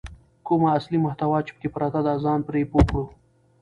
کومه 0.45 0.67
اصلي 0.77 0.97
محتوا 1.05 1.39
چې 1.45 1.51
پکې 1.55 1.69
پرته 1.75 1.99
ده 2.05 2.13
ځان 2.23 2.39
پرې 2.47 2.61
پوه 2.71 2.83
کړو. 2.89 3.03